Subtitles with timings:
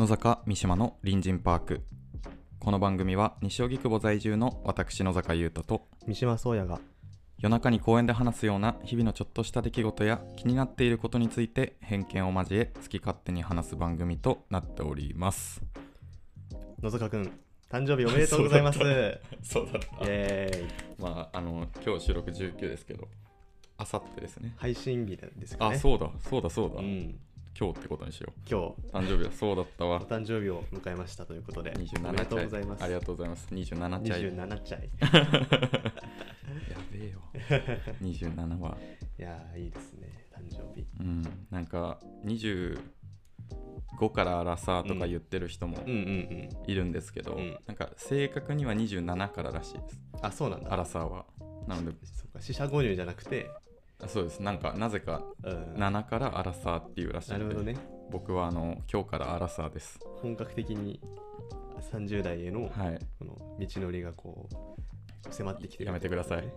[0.00, 1.82] 野坂三島の隣人パーク。
[2.58, 6.80] この番組は西荻窪在住の私野坂優太と三島宗也が
[7.36, 15.60] 夜中に公園で話すような日々のちょっとした出来事や気になっていることについて偏見を交え好き勝手に話す番組となっております。
[16.80, 17.30] 野坂くん
[17.68, 18.78] 誕生日おめでとうございます。
[18.78, 18.82] イ
[19.44, 20.06] そうだった。
[20.06, 20.68] エーイ。
[20.98, 23.06] まああの今日収録19ですけど
[23.76, 24.54] あさってですね。
[24.56, 25.76] 配信日なんですかね。
[25.76, 27.20] あそうだそうだそうだ、うん、
[27.58, 28.64] 今日ってことにしよ今日。
[28.64, 29.96] う誕生日はそうだったわ。
[29.96, 32.84] お誕生日を迎えましたということで27おめでとうございます。
[32.84, 33.48] ありがとうございます。
[33.50, 34.90] 27チャイ27歳。
[36.70, 37.20] やべえよ。
[38.02, 38.78] 27は。
[39.18, 40.26] いやーいいですね。
[40.32, 40.86] 誕生日。
[41.00, 41.22] うん。
[41.50, 42.78] なんか25
[44.12, 45.78] からアラサーとか言ってる人も
[46.66, 47.58] いるんですけど、うん。
[47.66, 50.00] なんか正確には27かららしいです。
[50.22, 50.72] あそうなんだ。
[50.72, 51.26] アラサーは。
[51.66, 52.40] なのでそうか。
[52.40, 53.69] 四捨五入じゃなくてあ
[54.08, 54.40] そうです。
[54.40, 55.74] なんかなぜかうん。
[55.74, 57.76] 7からアラサーっていうらしいのでなるほどね。
[58.10, 59.98] 僕はあの今日からアラサーです。
[60.22, 61.00] 本格的に
[61.92, 62.98] 30代へのはい。
[63.18, 65.88] この道のりがこう迫ってきてる。
[65.88, 66.44] やめてください。
[66.44, 66.48] い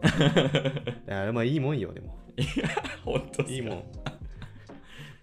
[1.05, 2.17] やまあいいもんよでも。
[3.03, 3.83] 本当いいもん。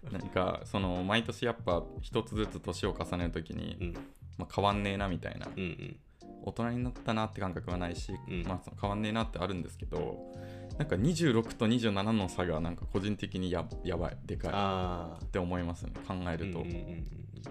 [0.12, 3.94] なんかその毎年やっぱ一つずつ年を重ねるときに、うん。
[4.38, 5.46] まあ、変わんねえなみたいな。
[5.46, 5.96] うんうん。
[6.42, 8.42] 大人になったなって感覚はないし、うん。
[8.44, 10.32] まあ、変わんねえなってあるんですけど
[10.80, 15.24] なんか26と27の差がなんか個人的にややばいでかい。
[15.24, 17.04] って思いますね考えると、うんうんうんうん。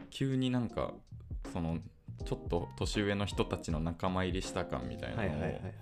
[0.10, 0.94] 急になんか
[1.54, 1.78] その
[2.26, 5.74] ちょっと年上の人たちの仲間入りした感みたいなのをはいはいはいはい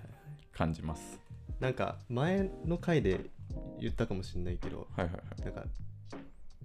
[0.52, 1.22] 感じます。
[1.62, 3.22] なんか前の回で
[3.80, 5.42] 言ったかもしれないけどはいはいはい。
[5.46, 5.62] なんか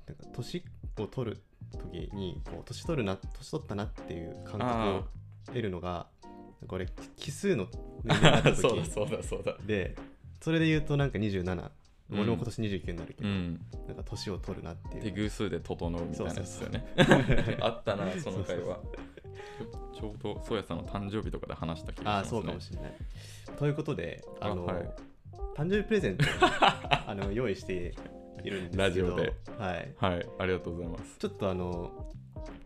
[0.09, 0.65] なんか年
[0.99, 1.43] を取る
[1.79, 5.05] 時にこう年取るな年取ったなっていう感覚あを
[5.47, 6.09] 得るのが
[6.67, 7.69] これ奇数の
[8.03, 9.57] 年齢になった そうだ時そうだそうだ。
[9.65, 9.95] で
[10.43, 11.71] それで言うとなんか27、
[12.11, 12.21] うん。
[12.21, 13.61] 俺も今年29になるけど、うん。
[13.87, 15.05] なんか年を取るなっていう。
[15.05, 17.59] で偶数で整うみたいなやつだよね。
[17.63, 18.81] あったなその回は
[19.95, 22.11] ちょうどそうやさんの誕生日とかで話した気がしますね。
[22.11, 22.93] ああそうかもしれない。
[23.57, 24.91] ということであのあはい。
[25.57, 27.95] 誕生日プレゼントを あの用意して
[28.43, 29.35] いるんですけどラジオで。
[29.59, 31.19] はい、はいありがとうございます。
[31.19, 32.13] ちょっとあの、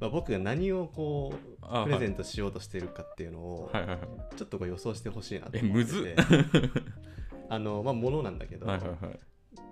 [0.01, 3.99] まあ、僕が何をこうあプレゼントトしようとしてるかっていうのを、はいはいはい。
[4.37, 6.17] ちょっとこう予想してほしいなとえ思ってむずて
[7.49, 9.19] あのまあものなんだけど、はいはいはい。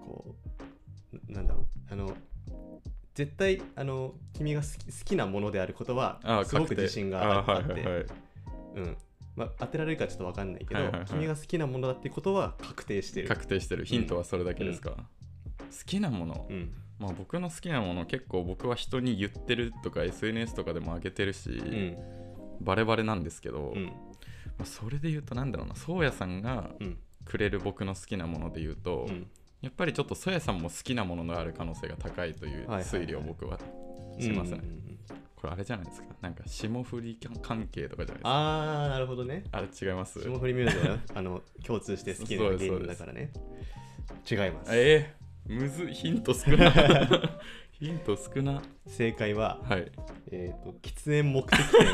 [0.04, 0.34] こ
[1.28, 2.16] うななんだろうあの
[3.14, 8.06] 絶対あの君が好き好きなものであることはあすごく自信があってはいはい
[8.76, 8.96] うん。
[9.36, 11.06] まあ、当てられるかちょっと分かんないけど、はいはいはい。
[11.06, 13.28] 君が好きなものだってことは確定してる。
[13.28, 13.84] 確定してる。
[13.84, 14.96] ヒントはそれだけですか、好
[15.86, 16.72] きなもの、うん。
[16.98, 21.96] まあ僕の好きなもの結構僕は人に言ってるとか SNS とかでも上げてるし、うん。
[22.60, 23.86] バレバレなんですけど、うん。
[23.86, 23.92] ま
[24.62, 25.74] あ、それで言うとなんだろうな。
[25.74, 29.26] そうやさんがうんくれる僕の好きなもので言うと、うん。
[29.60, 33.58] やっぱりちょっとそやさんも好きなものがある可能性が高いという推理を僕は
[34.18, 34.60] しますね、
[35.36, 36.08] これあれじゃないですか。
[36.20, 38.30] なんか霜降り関係とかじゃないですか。
[38.30, 39.44] あーなるほどね。
[39.52, 40.20] あれ違います？
[40.20, 43.32] 霜降りミュージアムあの共通して好きな芸人だからね。
[44.30, 44.70] 違います。
[44.76, 45.94] えー、むずい。
[45.94, 46.70] ヒント少な
[47.72, 48.62] ヒント少な。
[48.86, 49.90] 正解は、はい。
[50.30, 51.86] えー、と喫煙目的店。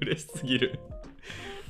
[0.00, 0.80] 嬉しすぎる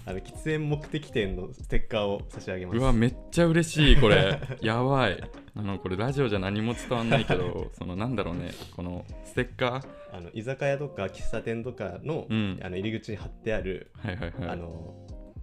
[0.07, 2.79] あの喫煙目的店のステッカーを差し上げます。
[2.79, 4.41] うわめっちゃ嬉しいこれ。
[4.63, 5.23] やばい。
[5.55, 9.87] あのこれラジオじゃ何も伝わんないけど そのなんだろうねこのステッカー。
[10.13, 12.59] あの居酒屋とか喫茶店とかの,、うん。
[12.63, 14.49] あの入り口に貼ってある、はいはいはい。
[14.49, 14.95] あの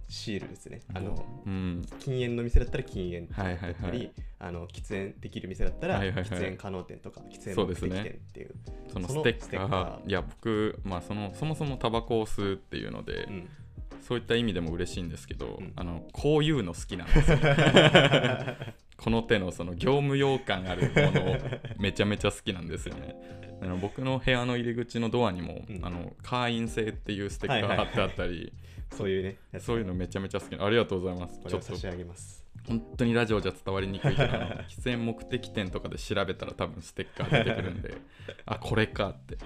[0.08, 0.82] シールですね。
[0.94, 1.82] あのうん。
[2.00, 6.24] 禁煙の店だったら禁煙はいはいだったり、はいあの喫煙できる店だったら、はいはいはい。
[6.24, 8.54] 喫煙可能店とか喫煙目的店っていう。
[8.92, 10.08] そのそのステッカー。
[10.08, 13.48] いや僕まあそのそもそもタバコを吸うっていうので、うん
[14.06, 15.72] そういった意味でも嬉しいんですけど、うん。
[15.74, 17.38] あのこういうの好きなんですよ。
[18.96, 21.38] この手のその業務用感あるもの
[21.78, 23.16] めちゃめちゃ好きなんですよね。
[23.60, 25.84] あの僕の部屋の入り口のドアにも、うん。
[25.84, 28.52] あの会員制っていうステッカー貼ってあったり、
[28.92, 30.56] そういうね、そういうのめちゃめちゃ好き。
[30.56, 31.40] ありがとうございます。
[31.40, 31.62] ちょっと。
[31.62, 32.46] 差し上げます。
[32.68, 34.28] 本当にラジオじゃ伝わりにくいけど
[34.68, 37.94] 喫煙目的店とかで調べたら多分ステッカー出てくるんで
[38.44, 39.38] あこれかって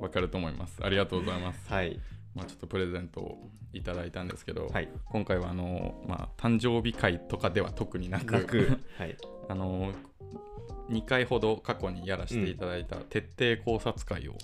[0.00, 0.78] わかると思います。
[0.82, 1.72] ありがとうございます。
[1.72, 1.98] はい。
[2.34, 4.88] まあちょっとプレゼントをいただいたんですけど、はい。
[5.06, 8.34] 今回はあの、まあ、誕生日会とかでは特になく
[8.96, 9.16] はい。
[9.48, 9.92] あの
[10.90, 14.34] 2回ほど過去にやらせていただいた徹底考察会を。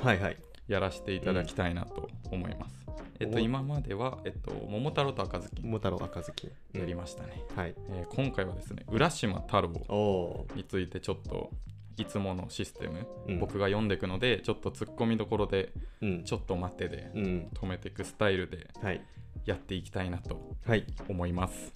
[0.69, 2.85] やらせていただきたいなと思います。
[3.21, 6.51] えっと、お今までは、えっと、桃太郎と赤ずきん桃太郎赤ずきん。
[6.73, 7.75] やりましたね、はい。
[7.91, 11.51] えー今回はですね浦島太郎についてちょっと
[11.97, 16.17] いつものシステム、うん僕が読んでいくのでちょっとツッコミどころでー。
[16.17, 16.25] うん。
[16.25, 17.49] ちょっと待ってでうん。
[17.55, 19.03] 止めていくスタイルではい。
[19.45, 20.87] やっていきたいなとはい。
[21.09, 21.73] 思います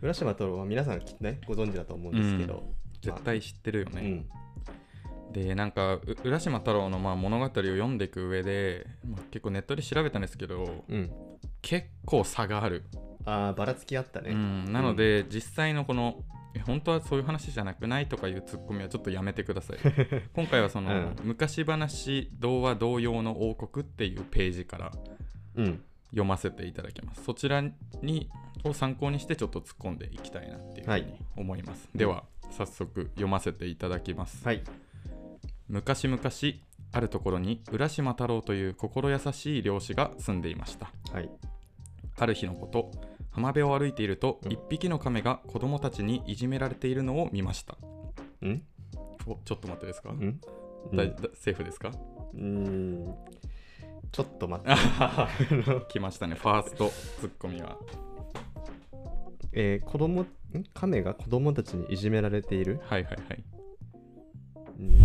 [0.00, 2.64] 浦島太郎は皆さんきっとね、ご存知だと思うんですけど、
[3.02, 4.26] 絶対知ってるよね、
[5.28, 5.32] うん。
[5.32, 11.10] でなんかう浦島太郎のまあ物語を読んでいく上で、まあ、結構ネットで調べたんですけどうん
[11.60, 12.84] 結構差がある、
[13.24, 16.24] ああばらつきあったね、うん、なので、実際のこの
[16.54, 18.08] え本当はそういう話じゃなくない？
[18.08, 19.78] とかいうツッコミはちょっとやめてください。
[20.34, 21.16] 今回はその、うん。
[21.24, 24.92] 昔話童話童謡の王国っていうページから
[25.56, 25.82] うん。
[26.10, 27.24] 読ませていただきます。
[27.24, 27.62] そちら
[28.02, 28.28] に
[28.64, 34.62] を参考にしてちょっと突っ込んでいきたいなっていうふうに思います、では早速読ませていただきます、はい。
[35.68, 36.20] 昔々
[36.92, 40.92] あるところに浦島太郎という心優しい漁師が住んでいました。
[41.12, 41.30] はい。
[42.18, 42.90] ある日のこと
[43.32, 44.52] 浜辺を歩いているとうん。
[44.52, 47.76] 一匹の亀が子供たちにいじめられているのを見ました。
[48.42, 48.62] うん？
[49.26, 50.40] おちょっと待ってですか、うん？
[50.92, 51.90] だだセーフですか？
[52.34, 53.14] うん。
[54.10, 54.74] ちょっと待って。
[55.88, 56.90] 来ましたねファースト
[57.20, 57.78] ツッコミは。
[59.52, 60.26] えー、子供ん？
[60.74, 63.44] 亀が子供たちにいじめられている、はいはいはい。
[64.78, 64.98] うん。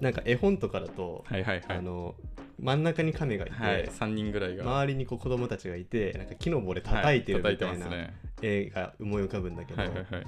[0.00, 1.78] なんか絵本とかだと、はいはいはい。
[1.78, 2.16] あの
[2.62, 4.64] 真ん中に亀がいて、はい3人ぐらいが。
[4.64, 7.86] 周りにこう子供たちがいてなんか木の棒で叩いてるはみたいな
[8.40, 10.26] 絵が思い浮かぶんだけど、はいはいはい。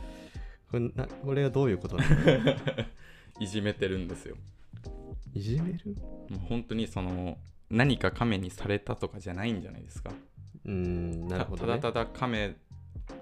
[0.70, 2.16] これなこれはどういうことなの？
[3.38, 4.36] いじめてるんですよ。
[5.32, 5.94] いじめる？
[6.28, 7.38] もう本当にその
[7.70, 10.10] 何か亀にされたとかじゃないんじゃないですか。
[10.64, 12.56] うーんなるほど、ね、たただただ亀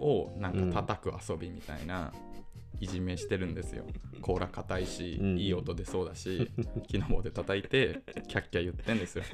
[0.00, 2.12] をなんか叩く遊びみたいな、
[2.82, 3.84] いじめしてるんですよ。
[4.20, 5.38] 甲羅硬いし、うん。
[5.38, 6.50] いい音出そうだし
[6.88, 9.24] 木の棒で叩いてキャッキャ言ってんですよ。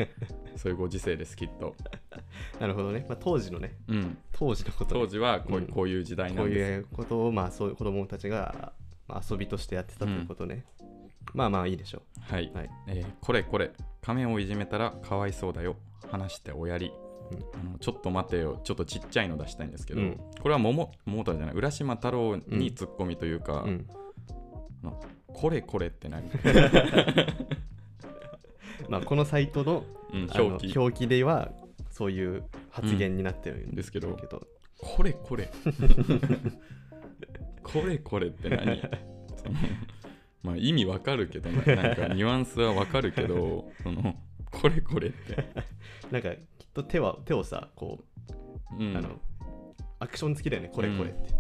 [0.57, 1.75] そういうご時世ですきっと、
[2.61, 3.79] なるほどね、まあ、当時のね。
[3.89, 5.01] うん、当時のことね。
[5.01, 5.67] 当時はこう,、うん。
[5.67, 6.77] こういう時代なこうんですよ。
[6.77, 8.75] いうことをまあそういう子供たちが、
[9.07, 10.67] まあ、遊びとしてやってたということね、
[11.33, 12.71] まあまあいいでしょはい、はい。
[12.89, 13.73] えーこれこれ。
[14.03, 15.77] 亀をいじめたらかわいそうだよ。
[16.11, 17.08] 話しておやり、うん
[17.55, 18.61] あのちょっと待てよ。
[18.65, 20.21] ちょっとちっちゃいの出したいんですけど、うん。
[20.41, 21.55] これは桃桃太郎じゃない。
[21.55, 23.87] 浦島太郎にツッコミというか、う、うん、
[25.27, 26.31] これこれって何、
[28.89, 30.79] まあこのサイトの表記。
[30.79, 31.53] 表記では
[31.91, 34.17] そういう発言になってるんですけど。
[34.79, 35.51] これこれ。
[37.63, 38.81] これこれって何？
[40.43, 44.17] まあ意味わかるけどななんかニュアンスはわかるけどその
[44.51, 45.45] これこれって、
[46.11, 47.99] なんかきっと手は手をさこ
[48.79, 49.11] う、うん、あの
[50.01, 50.71] アクション付きだよね。
[50.73, 51.31] これこれって、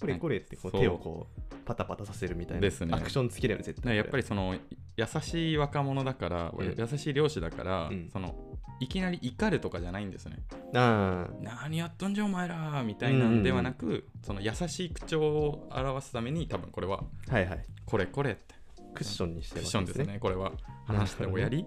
[0.00, 2.60] これこれってこう手をこうパタパタさせるみたいな。
[2.60, 2.94] ですね。
[2.94, 3.96] アクション付きだよね絶対。
[3.96, 4.54] やっぱりその
[4.96, 6.74] 優しい若者だから、うん。
[6.76, 8.08] 優しい漁師だから、うん。
[8.12, 8.34] その
[8.80, 10.38] いきなり怒るとかじゃないんですね。
[10.74, 17.64] あ何やっとんじゃお前らみたいなんではなく、その優しい口調を表すために多分これはあはいはい。
[17.86, 18.54] これこれって。
[18.94, 20.52] クッションにしてるクッションですねこれは。
[20.86, 21.66] 話しておやり、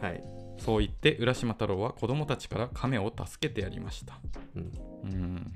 [0.00, 0.22] はい、
[0.60, 4.18] そう言って浦島太郎は子供たちから亀を助けてやりました。
[4.54, 4.72] うん、
[5.04, 5.52] うん。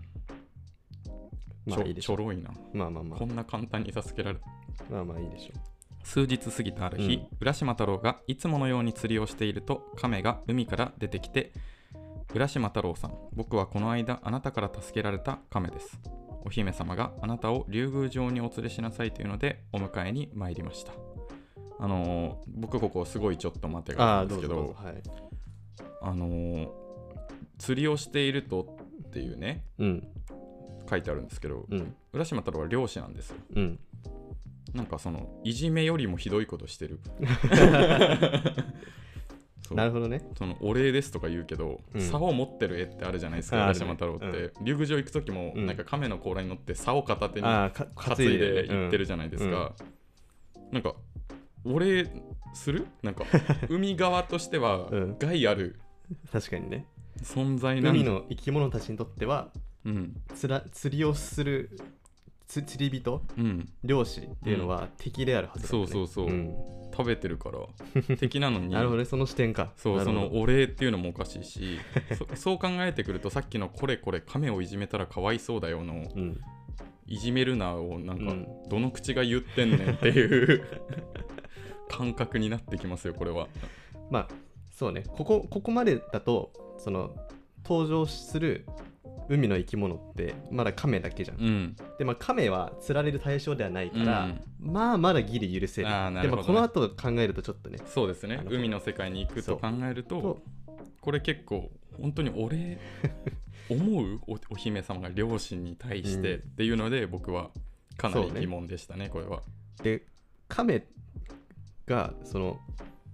[1.04, 2.50] ちょまあいいでしょちょろいな。
[2.72, 4.42] まあまあまあこんな簡単に助けられる。
[4.90, 5.74] まあまあいいでしょ
[6.04, 11.52] 数日過ぎたある日、うん浦島太郎がいつものように釣りをしていると亀が海から出てきて
[12.34, 15.98] 浦島太郎さん僕はこの間あなたから助けられた亀です
[16.44, 20.92] お姫様があなたを竜宮城にお連れしなさいというのでお迎えに参りました
[21.78, 25.02] あのー僕ここすごいちょっと待てがああるんですけどあはい。
[26.02, 26.68] あのー
[27.58, 30.08] 釣りをしているとっていうねうん。
[30.88, 31.94] 書いてあるんですけど、うん。
[32.12, 33.36] 浦島太郎は漁師なんですよ。
[33.56, 33.78] うん。
[34.74, 37.00] なんかそのいじめよりもひどいことしてる。
[39.70, 40.28] なるほどね。
[40.36, 42.00] そのお礼ですとか言うけど、うん。
[42.00, 45.66] 竿を持ってる絵ってあるじゃないですか浦島太郎って、竜宮城行く時も、うん。
[45.66, 48.62] なんか亀の甲羅に乗って竿片手に担いで。
[48.64, 49.74] る行ってるじゃないですか、
[50.70, 50.94] なんか
[51.64, 52.06] お礼
[52.54, 52.86] する？
[53.02, 53.24] なんか
[53.68, 55.16] 海側としてはうん。
[55.18, 55.76] 害ある。
[56.10, 56.86] うん確かにね。
[57.22, 59.50] 存在なん海の生き物たちにとっては
[59.84, 60.16] うん。
[60.34, 61.78] つら釣りをする
[62.46, 63.22] つ釣り人？
[63.38, 63.68] うん。
[63.82, 66.30] 漁師っていうのは敵であるはずだそうそうそう。
[66.30, 66.54] ん。
[66.96, 67.58] 食べてるから。
[68.16, 68.68] 敵なのに。
[68.68, 69.72] なるほどねその視点か。
[69.76, 70.34] そうそなるほど。
[70.36, 71.78] のお礼っていうのもおかしいし。
[72.16, 76.40] そ そう考えてくるとさっきのこれこれ亀をいじめたらかわいそうだよのうん。
[77.06, 78.46] いじめるなをなんか、うん。
[78.68, 80.62] どの口が言ってんねんっていう
[81.88, 83.48] 感覚になってきますよこれは。
[84.10, 84.28] まあ
[84.70, 85.04] そうね。
[85.06, 87.14] ここここまでだとその
[87.64, 88.66] 登場する
[89.28, 91.76] 海の生き物ってまだ亀だけじゃん、うん。
[91.98, 95.88] でまあ亀は釣られる対象ではないから、まあまだギリ許せる。
[95.88, 96.46] あーなるほどね。
[96.46, 97.78] でもこの後考えるとちょっとね。
[97.86, 98.42] そうですね。
[98.48, 100.42] 海の世界に行くと考えるとと
[101.00, 102.78] これ結構本当にお礼
[103.70, 107.50] 思うおお姫様が両親に対してうんっていうので、僕は
[107.96, 109.42] かなり疑問でしたねこれは。
[109.82, 110.06] で
[110.48, 110.86] 亀
[111.86, 112.58] がその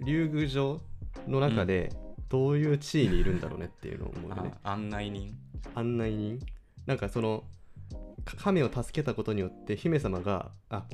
[0.00, 0.80] 竜宮城
[1.26, 1.92] の中で
[2.28, 5.36] どういう地位にいるんだろうねっていうのを思うよね、 あ案内人？
[5.74, 6.38] 案内人？
[6.86, 7.44] なんかその
[8.24, 10.84] か亀を助けたことによって姫様があ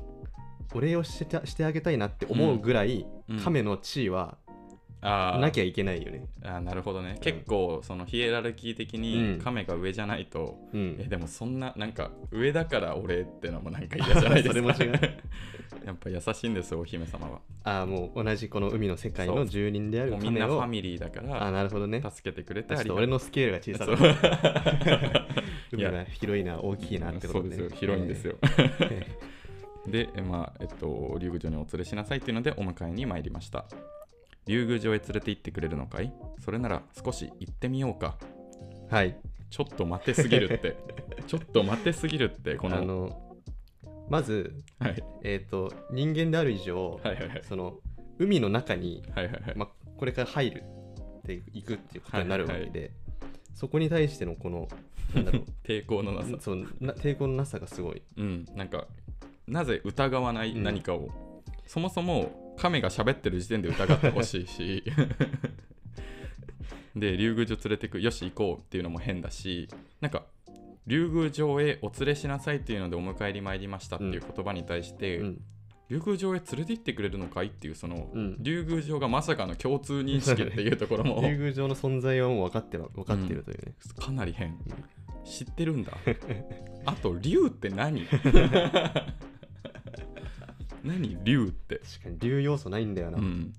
[0.75, 3.41] お礼をしてしてあげたいなって思うぐらい、うん。
[3.41, 4.37] 亀の地位は
[5.01, 5.39] あー。
[5.39, 6.27] なきゃいけないよね。
[6.43, 7.19] あーなるほどね。
[7.21, 9.39] 結構そのヒエラルキー的にうん。
[9.41, 10.97] 亀が上じゃないと、うん。
[10.99, 14.75] えでもそんななんか上だから俺ってのもなんか嫌じゃないですか。
[14.75, 15.01] それも違う。
[15.85, 17.41] やっぱ優しいんですよお姫様は。
[17.65, 22.03] ああもう同じこの海の世界の住人であるみんなファミリーだかああらなるほどね。
[22.03, 23.97] 助けてくれてありが俺のスケールが小さそう。
[25.73, 27.71] 海が広いな大きいなってことそうですよ。
[27.71, 28.37] 広いんですよ、
[28.81, 29.07] え
[29.87, 33.65] で、えまあえっと、竜宮城にお連れしなさいというのでお迎えに参りました
[34.47, 36.13] 竜宮城へ連れて行ってくれるのかい？
[36.45, 38.17] それなら少し行ってみようか。
[38.91, 39.17] えはい。
[39.51, 40.77] ちょっと待てすぎるって。
[41.27, 42.79] ちょっと待てすぎるってこの。
[42.79, 43.23] あの
[44.09, 45.03] まず、はい。
[45.23, 47.41] えっ、と人間である以上、はいはいはい。
[47.43, 47.81] その
[48.19, 50.63] 海の中に、はいはいはい、ま、これから入る
[51.19, 52.93] っていくっていうことになるわけで、
[53.55, 54.69] そこに対してのこの
[55.15, 56.37] なんだろ 抵抗のなさ。
[56.37, 58.03] うそうな抵抗のなさがすごい。
[58.17, 58.45] うん。
[58.55, 58.87] なんか
[59.47, 60.63] なぜ疑わないうん。
[60.63, 61.09] 何かを、
[61.67, 64.85] そもそも亀が喋ってる時点で疑ってほしいし。
[66.97, 69.69] で竜宮城連れてくよし行こうっていうのも変だし
[70.01, 70.25] なんか
[70.87, 75.41] 竜宮城へお連れしなさいっていうのでお迎えに参りましたっていう言葉に対して、うん。
[75.89, 78.37] 竜宮城へ連れて行ってくれるのかいっていうその、うん。
[78.41, 81.23] 竜宮城がまさかの共通認識っていうところも。
[81.29, 83.75] 竜宮城の存在はもう分かってる分かってるというね。
[83.99, 84.57] かなり変。
[85.25, 85.93] 知ってるんだ。
[86.85, 88.07] あと竜って何？
[90.87, 93.53] 何竜って、確かに竜要素ないんだよな、うん、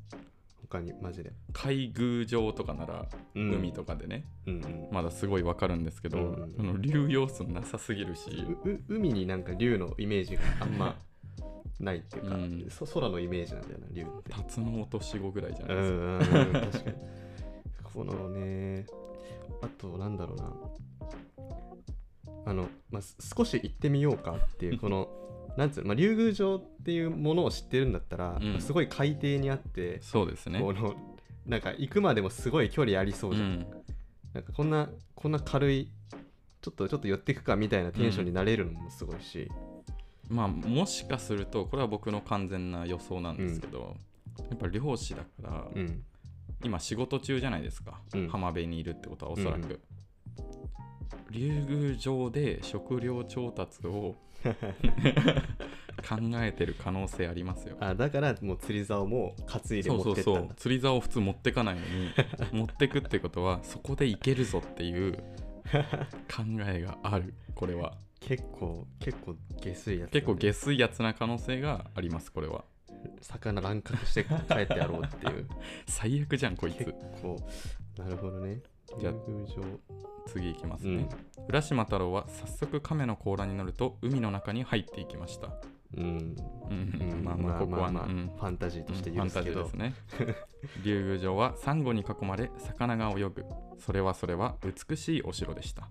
[0.62, 1.32] 他にマジで。
[1.54, 3.06] 海宮城とかなら
[3.36, 3.54] うん。
[3.54, 4.88] 海とかでね、うんうん。
[4.92, 8.30] まだすごいわかるんですけど、うんその竜要素なさすぎるし、
[8.64, 10.96] うう海になんか竜のイメージがあんま
[11.80, 12.68] ないっていうか、うん。
[12.70, 14.32] そ空のイメージなんだよな竜って。
[14.32, 16.96] タツノオトシゴぐらいじゃうないですか、んうんうん確かに。
[17.84, 18.86] このね、
[19.62, 20.54] あとなんだろうな。
[22.46, 25.10] あの、まあ、す少し行ってみようかっていう、この、
[25.58, 28.62] なんつうの、まあ、竜宮城っていうものを知ってるんだったら、うん。
[28.62, 30.60] すごい海底にあって、そうですね。
[30.60, 30.96] この、
[31.48, 33.48] なんか行くまでもすごい距離ありそうじゃん。
[33.48, 33.66] うん。
[34.34, 35.90] なんかこんな、こんな軽い、
[36.62, 39.50] ちょっとちょっと寄っていくかみたいなテンションになれるのもすごいし、
[40.30, 43.98] まあもしかするとこれは僕の完全な予想なんですけど、
[44.50, 46.04] やっぱ漁師だから、うん。
[46.64, 48.28] 今仕事中じゃないですか、うん。
[48.28, 49.80] 浜辺にいるってことはおそらく、うん。
[51.32, 54.16] 竜宮城で食料調達を
[56.08, 57.78] 考えてる可能性ありますよ。
[57.80, 60.40] あだからもう釣り竿も担いでそうそう持ってったんだ。
[60.40, 62.12] そう釣り竿を普通持ってかないのに
[62.54, 67.34] 持ってくってことはそこでいけるぞっていう考えがある。
[67.56, 67.98] これは。
[68.20, 72.66] 結構結構下水やつだね、結構下水やつな可能性がありますこれは。
[73.22, 75.48] 魚乱獲して帰ってやろうっていう。
[75.88, 77.38] 最悪じゃんこい結つ構
[77.98, 78.62] なるほどね
[79.00, 79.14] じゃあ
[80.28, 81.08] 次いきますね
[81.40, 85.50] うん、浦島太郎は早速亀の甲羅に乗ると海の中に入っていきました。
[85.96, 87.12] うん、うん。
[87.14, 88.32] うんまあまあここは、まあうん。
[88.36, 89.64] ファンタジーとしてファン許すけど。
[89.64, 89.96] タジーですね。
[90.84, 93.46] 竜宮城はサンゴに囲まれ魚が泳ぐ。
[93.80, 94.56] それはそれは
[94.90, 95.88] 美しいお城でした。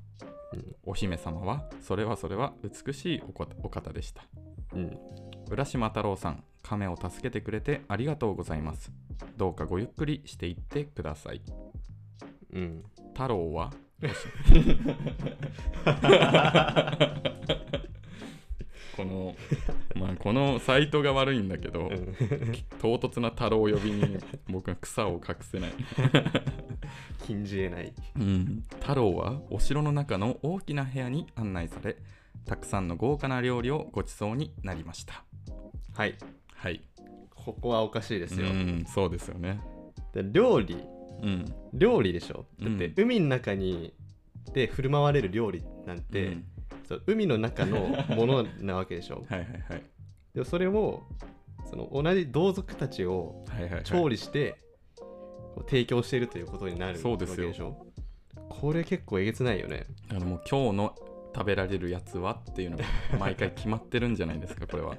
[0.52, 0.76] うん。
[0.84, 4.22] お姫様はそれはそれは美しいお方お方でした。
[4.74, 4.98] うん。
[5.48, 8.90] 浦島太郎さん亀を助けてくれてありがとうございます
[9.36, 11.40] どうかごゆっくりしていってください
[12.56, 12.82] うん。
[13.12, 13.70] 太郎は？
[18.96, 19.36] この
[19.94, 21.90] まあこのサイトが悪いんだけど、
[22.80, 25.72] 唐突な太郎呼びに僕は草を隠せない、
[27.26, 27.92] 禁じ得ない。
[28.16, 31.98] うん、太郎はお城の中の大きな部屋に案内され
[32.46, 35.24] たくさんの豪華な料理をごちそうになりました。
[35.94, 36.14] はい。
[36.54, 36.80] はい。
[37.34, 39.60] ここはおかしいですよ、うんそうですよね。
[40.14, 40.82] で料理
[41.22, 42.46] うん料理でしょ？
[42.60, 42.78] だっうん。
[42.78, 43.92] て海の中に
[44.52, 46.44] で振る舞われる料理なんて、うん。
[46.88, 47.78] そう海の中の
[48.14, 49.24] ものなわけでしょ？
[49.28, 49.82] はいはいはい。
[50.34, 51.02] でもそれを
[51.68, 53.82] その同じ同族たちをはいはいはい。
[53.84, 54.56] 調理して、
[54.96, 57.86] こう提供しているということになるそうですよわけでしょ
[58.48, 59.86] これ結構えげつないよね。
[60.08, 60.94] だからもう今日の
[61.34, 62.84] 食べられるやつはっていうのが
[63.18, 64.96] 毎回決まってるんじゃないですかこれは、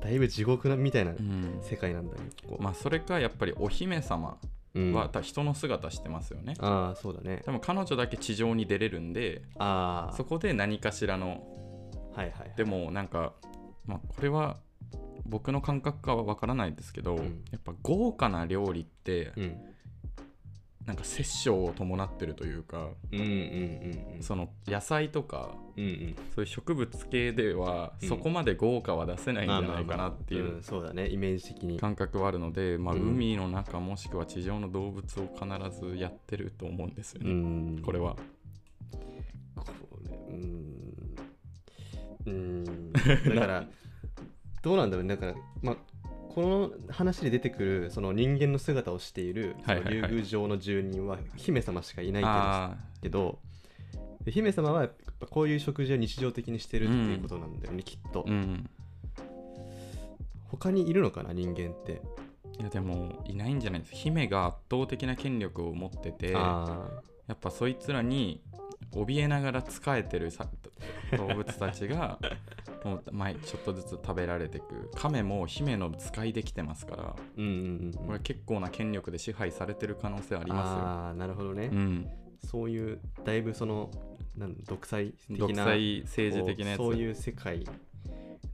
[0.00, 2.62] だいぶ地獄なみたいなうん、世界なんだねここ。
[2.62, 4.38] まあそれかやっぱりお姫様
[4.74, 4.92] うん。
[4.92, 7.42] は人の姿してますよね、ああそうだね。
[7.44, 11.46] でも彼女だけ地上に出れるんであそこで何かしらの
[12.14, 12.52] あはいはい。
[12.56, 13.32] でもなんか、
[13.86, 14.58] まあ、これは
[15.24, 17.44] 僕の感覚かはわからないですけど、うん。
[17.50, 19.71] やっぱ豪華な料理ってうん
[20.86, 24.22] なんか殺生を伴ってるというかうんうんうんうん。
[24.22, 26.16] その野菜とかうんうん。
[26.34, 28.08] そういう植物系ではうん。
[28.08, 31.78] そこまで豪華は出せないんじゃないかなっていううんそうだねイメージ的に。
[31.78, 33.02] 感覚はあるので、まあ、うん。
[33.12, 37.82] 海の中もしくは地上の動物を必ずやってると思うんですようね、ん。
[37.82, 38.16] これは。
[39.54, 39.66] こ
[40.04, 41.16] れうん。
[42.26, 42.92] うん。
[42.92, 43.00] だ
[43.40, 43.68] から
[44.62, 45.16] どうなんだろうね。
[45.16, 45.76] だから、まあ、
[46.34, 49.54] この話で出てくるその人間の姿をしている
[49.90, 53.38] 竜宮城の住人は姫様しかいないあけど
[54.24, 58.70] で姫様はやっぱこういう食事を日常的にしてるっていうことなんだよね、きっと、あうん。
[60.48, 62.00] 他にいるのかな人間って？
[62.58, 63.94] いやでもいないんじゃないです。
[63.94, 68.42] 姫が圧倒的な権力を持っててやあっぱそいつらに
[68.92, 70.48] 怯えながら仕えてるさ
[71.16, 72.18] 動物たちが
[72.84, 74.90] もう毎ちょっとずつ食べられていく。
[74.94, 78.06] 亀も姫の使いできてますからーうんうんうん。
[78.06, 83.90] これ結構な権力で支配されてる可能性ありまああなるほどね、すよ、うん、そういうだいぶその
[84.36, 86.78] なん独裁的な独裁政治的なやつ。
[86.78, 87.64] そういう世界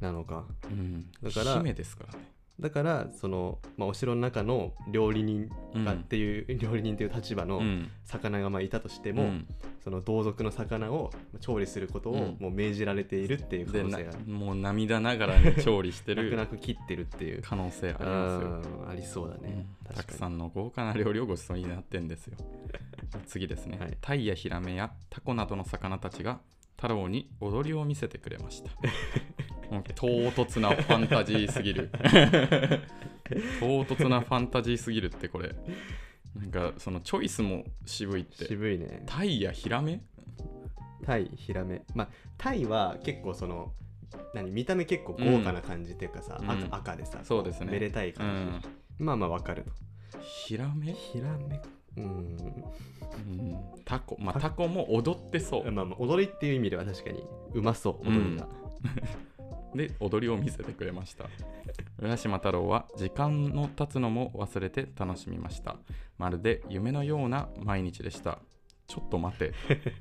[0.01, 0.45] なのか。
[0.65, 2.21] うん、だから姫ですからね、
[2.61, 7.91] だからその、まあ、お城の中の料理人うんがっていう、料理人という立場のうん。
[8.05, 9.47] 魚がまあいたとしても、うん。
[9.85, 11.11] その同族の魚を
[11.41, 12.37] 調理することをうん。
[12.41, 17.43] もう命じられているっていう可能性が、もう涙ながらに調理して泣くる泣く切ってるっていう。
[17.43, 19.95] 可能性ありますよ、うんありそうだね、うん。
[19.95, 22.37] たくさんの豪華な料理をご馳走になってんですよ。
[23.27, 23.97] 次ですね、はい。
[24.01, 26.41] タイやヒラメやタコなどの魚たちが
[26.77, 28.71] 太郎に踊りを見せてくれました
[29.95, 31.91] 唐突なファンタジーすぎる。
[33.61, 35.55] 唐突なファンタジーすぎるってこれ。
[36.35, 38.47] なんかそのチョイスも渋いって。
[38.47, 39.03] 渋いね。
[39.07, 40.03] タイやヒラメ？
[41.05, 41.83] タイヒラメ。
[41.95, 43.73] まあタイは結構その
[44.35, 46.51] 何見た目結構豪華な感じっていうかさ、うん。
[46.51, 47.73] 赤赤でさそうですね。
[47.73, 50.19] めでたいう感じ、まあまあわかると。
[50.21, 51.61] ヒラメ、ヒラメ？
[51.97, 52.05] うん。
[52.05, 54.17] うん、タコ。
[54.21, 55.73] まあタコも踊ってそう。
[55.73, 57.23] まあまあ踊りっていう意味では確かに
[57.53, 58.49] うまそう踊りが、
[59.75, 61.29] で踊りを見せてくれました。
[61.99, 65.77] 浦島太郎は時間の経つのも忘れて楽しみました。
[66.17, 68.39] まるで夢のような毎日でした。
[68.87, 69.53] ちょっと待て。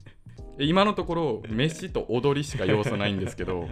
[0.59, 3.69] 今のところ飯と踊りしか要素ないんですけど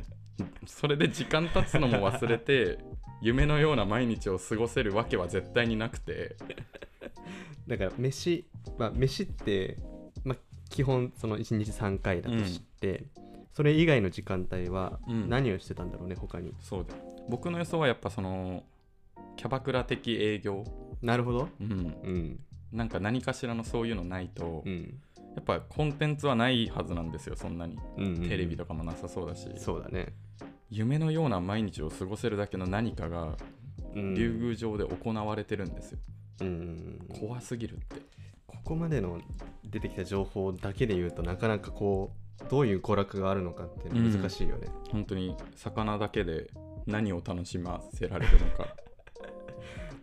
[0.66, 2.78] それで時間経つのも忘れて
[3.22, 6.36] 夢のような毎日を過ごせるわけは絶対になくて。
[7.68, 8.46] だから飯
[8.78, 9.78] まあ飯って、
[10.24, 10.38] まあ、
[10.70, 13.06] 基本その1日3回だとして、
[13.56, 15.30] それ以外の時間帯はうん。
[15.30, 16.54] 何をしてたんだろうね、他に。
[16.60, 16.94] そうだ。
[17.30, 18.64] 僕の予想はやっぱその
[19.38, 20.64] キャバクラ的営業、
[21.02, 21.50] なるほど。
[21.60, 22.40] うん、うん。
[22.72, 25.00] なんか何かしらのそういうのないと、うん。
[25.36, 27.78] やっぱコンテンツはないはずなんですよそんなに。
[27.98, 28.30] うんうんうん。
[28.30, 30.14] テレビとかもなさそうだし、そうだね、
[30.70, 33.38] 夢のような毎日を過ごせるだけの何かが
[33.96, 36.00] うん、竜宮城で行われてるんですよ、
[36.42, 36.54] うんうん
[37.10, 37.20] うん。
[37.20, 37.96] 怖すぎるって。
[38.46, 39.22] ここまでの
[39.64, 46.50] 出てきた情報だけで言うとなかなかこうどういう娯楽があるのかって難しいよね、本当に魚だけで
[46.86, 48.68] 何を楽しませられるのか。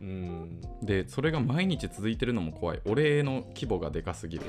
[0.01, 0.61] うん。
[0.83, 2.81] でそれが毎日続いてるのも怖い。
[2.85, 4.45] 俺の規模がでかすぎる。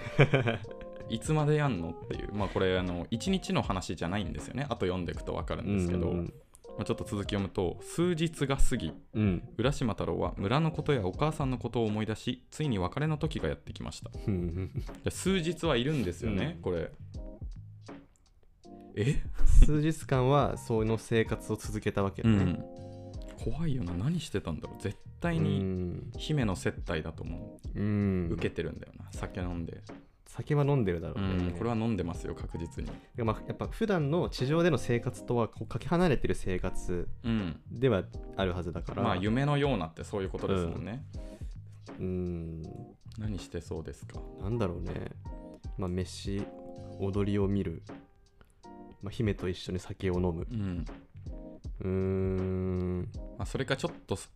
[1.10, 2.34] いつまでやんのっていう。
[2.34, 4.66] まあこれあの1日の話じゃないんですよね。
[4.70, 6.34] あと読んでいくと分かるんですけど、うん
[6.76, 8.94] まあ、ちょっと続き読むと数日が過ぎ。
[9.14, 9.44] うん。
[9.58, 14.10] 浦島太郎は村のことやお母さんのことを思い出しついに別れの時がやってきました。
[15.12, 16.62] 数日はいるんですよね、うん。
[16.62, 16.90] これ
[18.96, 19.16] え？
[19.66, 22.40] 数日間はその生活を続けたわけだね、う
[23.50, 23.54] ん。
[23.54, 23.94] 怖いよな。
[23.94, 24.82] 何してたんだろう。
[24.82, 26.12] 絶対うにん。
[26.18, 27.80] 姫の接待だと思う。
[27.80, 28.28] ん。
[28.30, 29.06] う、受けてるんだよな。
[29.12, 29.82] 酒飲んで、
[30.26, 32.90] 酒は飲んでるだろううね、ん、これは飲んでますよ確実に。
[33.16, 37.60] でまあ、やっぱ普段の地上での生活とはこうかけ離れてる生活うん。
[37.72, 38.04] では
[38.36, 39.04] あるはずだから。
[39.04, 41.06] まあ夢のようなってそういうことですもんね、
[42.00, 42.64] うん。
[43.20, 44.20] 何してそうですか？
[44.42, 45.12] なんだろうね。
[45.78, 46.44] まあ飯
[47.00, 47.84] 踊りを見る、
[49.04, 50.48] まあ、姫と一緒に酒を飲む。
[50.50, 50.86] うん、
[51.82, 53.10] うーん。
[53.38, 54.30] まあ、それかちょっとそ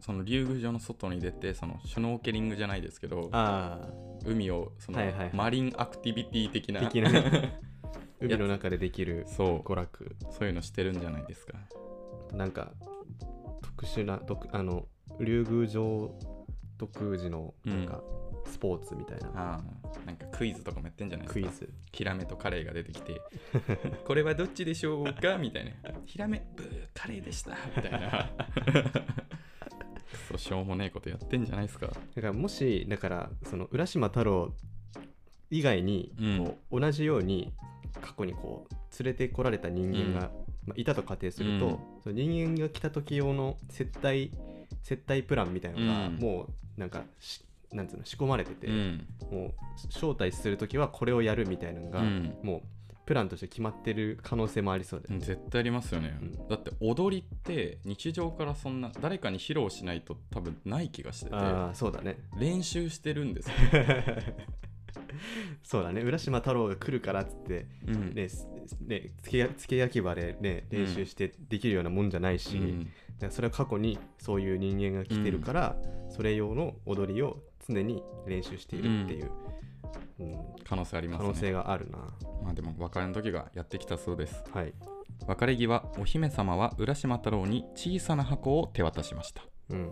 [0.00, 3.78] その竜宮城の外に出てそのシュノーケリングじゃないですけどあ
[4.24, 5.30] 海をその、はいはいはい。
[5.34, 7.60] マリンアクティビティ的な的なね。
[8.18, 9.58] 海の中でできるそう。
[9.60, 10.16] 娯楽。
[10.30, 11.58] そういうのしてるんじゃないですか。
[12.32, 12.72] なんか
[13.62, 14.86] 特殊な独あの
[15.20, 16.18] 竜宮城
[16.76, 18.02] 独自のなんか
[18.46, 19.62] スポーツみたいな、
[20.06, 21.46] なんかクイズとかもやってんじゃないですか。
[21.48, 21.72] クイズ。
[21.92, 23.20] ヒラメとカレイが出てきて
[24.06, 25.38] これはどっちでしょうか？
[25.38, 25.72] みたいな。
[26.06, 27.56] ヒラメブーカレイでした。
[27.76, 28.30] みたいな。
[30.30, 31.86] くそしょうもねえことやってんじゃないですか。
[31.86, 34.52] だからもしだからその浦島太郎
[35.50, 36.38] 以外にうん。
[36.44, 37.52] こう同じように
[38.00, 40.30] 過去にこう連れてこられた人間が、
[40.66, 41.78] まあ、いたと仮定すると、うん。
[42.02, 44.30] その人間が来た時用の接待
[44.82, 46.16] 接待プランみたいなのが、うん。
[46.16, 49.06] もうなんかしなんつうの仕込まれてて、うん。
[49.30, 49.52] もう
[49.88, 52.36] 招待する時はこれをやるみたいなのが、うん。
[52.42, 52.62] もう
[53.06, 56.48] プランとして決まってる可能性もありそうで、絶対ありますよね、うん。
[56.48, 62.18] だって踊りって日常からそんな誰かに披露しないと多分ない気がしててああそうだね。
[62.38, 63.54] 練習してるんですよ。
[65.64, 66.02] そうだね。
[66.02, 68.14] 浦島太郎が来るからっつってうん。
[68.14, 73.30] ねつけやつけ焼き場でね練習してできるようなもんじゃないし、うん。
[73.30, 75.76] それは過去にそういう人間が来てるから、
[76.10, 79.50] それ用の踊りを常に練習しているっていう、うん
[80.64, 81.98] 可能性あります可能性ねがあるな。
[82.44, 84.44] まあでも別れの時がやってきたそうです。
[84.52, 84.74] はい、
[85.26, 89.42] 別れ際お姫様は浦島太郎に小さな箱を手渡しました。
[89.70, 89.90] うん、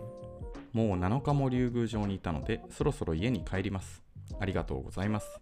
[0.71, 4.03] もう7日も竜宮城にいたのでそろそろ家に帰ります。
[4.39, 5.39] ありがとうございます。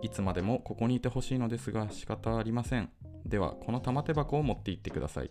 [0.00, 2.90] いつまでもここにいてほしいのですが仕方ありません。
[3.26, 5.30] ではこの玉手箱を持って行ってください。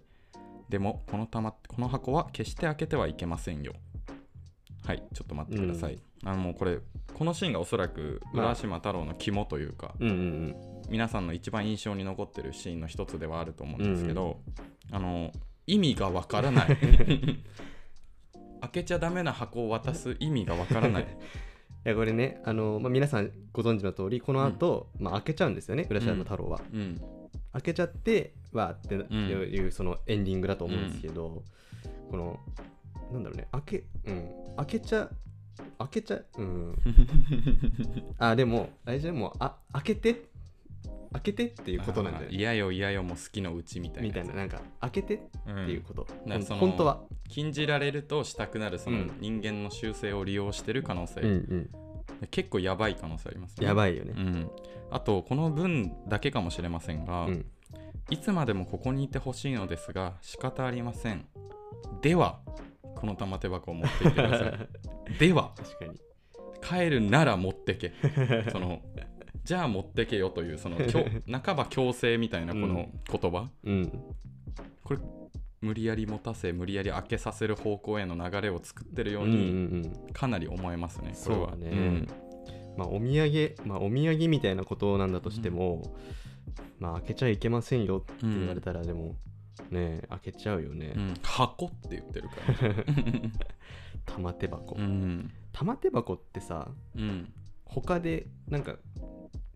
[0.70, 3.74] でもこの玉この箱は決して開けてはいけませんよ。
[4.86, 6.80] はいちょっと待ってください、あのもうこれ
[7.14, 10.56] このシーンがおそらくまあ浦島太郎の肝というか、うんうん
[10.90, 14.42] 皆さんの一番印象に残ってるシーンの一つではあると思うんですけど、
[14.92, 15.32] あの
[15.66, 16.78] 意味がわからない。
[18.62, 21.04] 開けちゃダメな箱を渡す意味がわからない。
[21.86, 27.02] いやこれねあの、まあ、皆さんご存知の通りこの後、まあ開けちゃうんですよね浦島太郎は、うん。
[27.54, 31.44] 開けちゃってわーってんいうそのエンディングだと思うんですけど、
[32.10, 32.40] この
[33.12, 34.30] なんだろうね開けうん。
[34.58, 35.10] 開けちゃ
[35.80, 36.42] 開けちゃう？
[36.42, 36.76] ん。
[38.18, 40.26] あでもあれじゃもうあ開けて？
[41.12, 41.46] 開けて？
[41.46, 44.08] っていうことなんじゃない嫌よ嫌よもう好きのうちみたいな。
[44.10, 45.16] みたいななんか開けて？
[45.16, 45.66] っうん。
[45.66, 47.02] ていうこと、ほんなんかその本当は。
[47.30, 49.12] 禁じられるとしたくなるそのうん。
[49.20, 51.70] 人間の習性を利用してる可能性、うんうん。
[52.32, 53.66] 結構やばい可能性ありますね。
[53.66, 54.14] やばいよね。
[54.16, 54.52] うん、
[54.92, 57.46] あとこの文だけかもしれませんが、うん。
[58.10, 61.26] いつまでもここにいてほしいのですが仕方ありません。
[62.02, 62.40] では
[63.04, 65.20] この玉手箱を持っていってください。
[65.20, 66.00] では確かに。
[66.62, 67.92] 帰るなら持ってけ。
[68.50, 68.82] その
[69.44, 70.78] じゃあ持ってけよというその
[71.44, 73.92] 半ば強制みたいなこの言葉、うん。
[74.86, 75.02] これ
[75.60, 79.54] 無理やり持たせ無理やり開けさせる方向への流れを作ってるよううんにう
[80.10, 81.50] んかなり思えますね、これは。
[81.50, 82.06] そうだね
[82.78, 85.94] まあお土産まあお土産みたいなことなんだとしても、
[86.80, 89.18] まあ開けちゃいけませんよって言われたらでも、
[89.70, 91.02] ね開けちゃうよね、うん。
[91.02, 92.36] うん箱って言ってるか
[92.68, 92.74] ら、
[94.06, 95.32] 玉手箱、うん。
[95.52, 97.34] 玉手箱ってさうん、
[97.66, 98.76] 他でなんか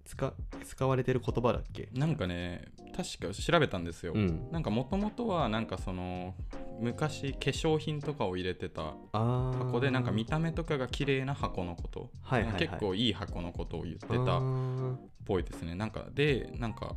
[0.05, 0.33] 使
[0.63, 1.89] 使われてる言葉だっけ？
[1.93, 4.49] なんかね確か調べたんですよ、うん。
[4.51, 6.33] なんかもともとはなんかその
[6.79, 12.67] 昔化粧品とかを入れてた箱でなんか見た目とかが綺麗な箱のこと、はいはいはい。
[12.67, 15.75] 結構いい箱のことを言ってあたっーぽいですね。
[15.75, 16.95] なんかでなんか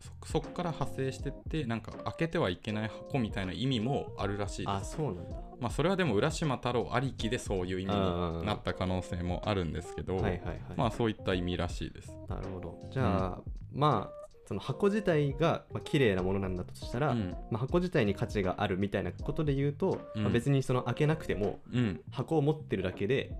[0.00, 5.36] そそこから派生してってなんか開けてはいけない箱みたいな意味もあるらしいであすそうなんだ。
[5.60, 12.16] まあそれはでも浦島太郎ありきでそういう意味になった可能性もあるんですけど、はいはいはい、まあそういった意味らしいです。
[12.28, 12.78] なるほど。
[12.90, 13.40] じゃあ、
[13.72, 17.36] まあその箱自体が、まあ綺麗なものなんだとしたら、うん。
[17.50, 20.22] まあ、箱自体に価値があるみたいなことで言うと、うん。
[20.22, 22.00] まあ別にその開けなくてもうん。
[22.10, 23.32] 箱を持ってるだけで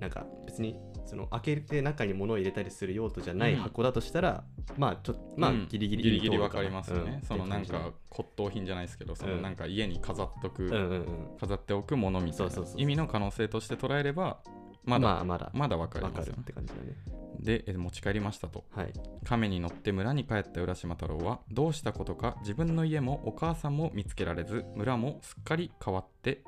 [0.00, 3.60] なんか別にその開けて中に物を入れたりする用途じゃないうん。
[3.60, 4.44] 箱だとしたら、
[4.76, 5.68] まあちょっとまあうん。
[5.68, 7.26] ギリギリギリギリ通るかなわかりますよね、うん。
[7.26, 11.06] そのなんか骨董品じゃないですけどそのうんなんか家に飾っとく、じうんうんうん。
[11.38, 14.38] 飾っておくものみたいな意味の可能性として捉えれば
[14.84, 15.50] まだ、まあまだ。
[15.54, 16.42] まだわかりますよね。
[16.42, 16.92] って感じだね。
[17.40, 18.64] でえ持ち帰りましたと。
[18.70, 18.92] はい。
[19.24, 26.42] 亀に乗って村に帰った浦島太郎はどうしたことか自分の家もお母さんも見つけられず村もすっかり変わって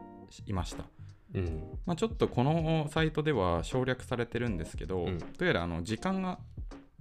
[0.47, 0.85] いました、
[1.35, 1.79] うん。
[1.87, 5.19] まあ、ちょっとこのサイトでは省略されてるんですけど、うん。
[5.19, 6.39] どうやらあの時間が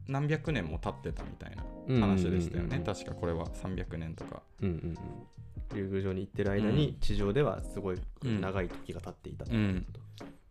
[0.07, 2.83] 何百年も経ってたみたいなうん話でしたよね、うんうんうん。
[2.83, 4.41] 確かこれは300年とか。
[4.61, 4.95] うんうんうん。
[5.73, 9.51] 竜宮城に行ってる間に地上ではすごいうん長い時が経っていたと。
[9.51, 9.85] うん。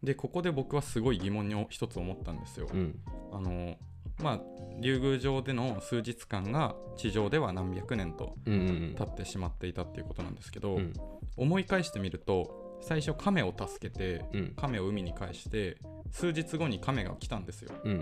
[0.02, 2.98] でここで僕はすごい疑問に一つ思ったんですよ、うん。
[3.32, 3.76] あの
[4.22, 4.40] まあ
[4.80, 8.94] 竜宮城での数日間が地上では何百年とうんうん。
[8.98, 10.92] 経ってしまっていたっていうことなんですけど、うん。
[11.36, 14.54] 思い返してみると最初亀を助けてうん。
[14.56, 15.78] 亀を海に返して
[16.12, 17.72] 数日後に亀が来たんですよ。
[17.82, 17.92] うん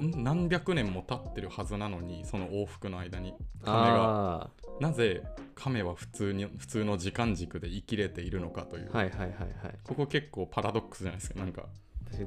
[0.00, 0.22] うんん。
[0.22, 4.42] 何百年も経ってるはずなのにその往復の間に亀が。
[4.44, 5.22] あなぜ
[5.54, 9.78] 亀は普通に普通の時間軸で生きれているのかという、あはいはいはいはい。
[9.84, 11.66] ここ結構パラドックスじゃないですかなんか。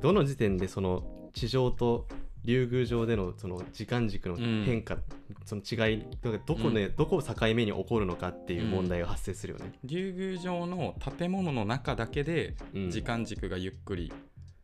[0.01, 2.07] どの時点でその地上と
[2.45, 4.97] 竜宮城でのその時間軸の変化、
[5.45, 9.73] その違いどどこで、どこを境目に起こるのかっていう問題が発生するよね。
[9.83, 12.89] 竜宮城の建物の中だけでうん。
[12.91, 14.13] 時間軸がゆっくり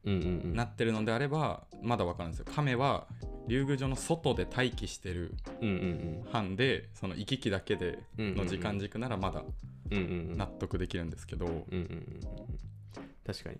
[0.05, 0.55] うんうんうん。
[0.55, 2.45] なってるのであればまだわかるんですよ。
[2.53, 3.07] 亀は
[3.47, 9.43] 竜宮城の外で待機してるうんうん班でその行き来だけでうんうんうんの時間軸ならまだ
[9.91, 10.37] うんうんうん。
[10.37, 12.19] 納得できるんですけど、うんうんうんうん
[13.25, 13.57] 確かに。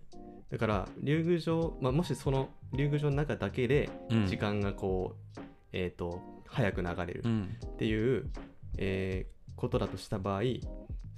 [0.50, 4.28] だから竜宮城、まあ、もしその竜宮城の中だけでうん。
[4.28, 5.40] 時間がこう、
[5.72, 7.58] えっ、と早く流れるうん。
[7.66, 8.30] っていう、
[8.78, 10.42] えーことだとした場合